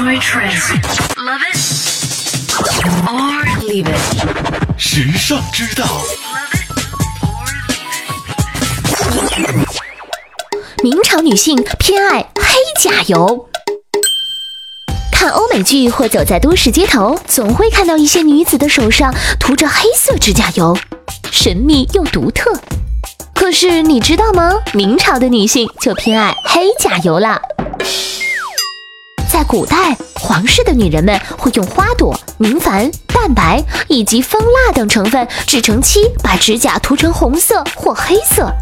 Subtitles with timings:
[0.00, 0.70] Enjoy trends.
[1.18, 1.58] Love it
[3.06, 4.00] or leave it.
[4.78, 5.84] 时尚之道.
[10.82, 13.46] 明朝女性偏爱黑甲油。
[15.12, 20.78] 看欧美剧或走在都市街头，总会看到一些女子的手上涂着黑色指甲油，
[21.30, 22.58] 神秘又独特。
[23.34, 24.54] 可是你知道吗？
[24.72, 27.38] 明朝的女性就偏爱黑甲油啦。
[29.32, 38.52] 在古代，皇室的女人们会用花朵、明矾、蛋白以及蜂蜡等成分制成漆，把指甲涂成红色或黑色。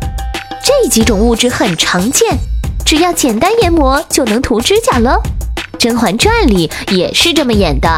[0.63, 2.37] 这几种物质很常见，
[2.85, 5.19] 只要简单研磨就能涂指甲了。
[5.79, 7.89] 《甄嬛传》里也是这么演的，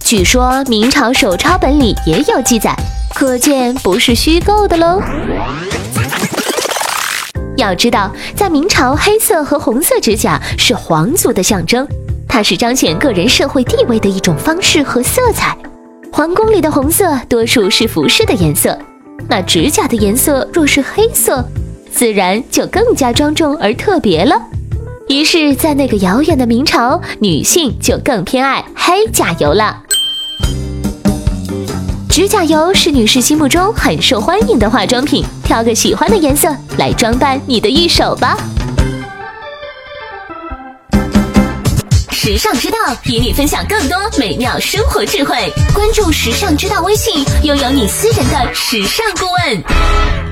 [0.00, 2.76] 据说明朝手抄本里也有记载，
[3.14, 5.00] 可见不是虚构的喽。
[7.62, 11.86] 要知道，在明朝，黑色和红色指甲是皇族的象征，
[12.28, 15.56] 它是彰显个人社会地位的一种方式和色彩。
[16.12, 18.76] 皇宫里的红色多数是服饰的颜色，
[19.28, 21.42] 那指甲的颜色若是黑色，
[21.90, 24.34] 自然就更加庄重而特别了。
[25.08, 29.82] 于是，在那个遥远的明朝，女性就更偏爱黑甲油了。
[32.12, 38.36] 指甲油是女士心目中很受欢迎的化妆品，挑个喜欢的颜色来装扮你的一手吧。
[42.10, 50.31] 时尚之道与你分享更多美妙生活智慧，关注时尚之道微信，拥有你私人的时尚顾问。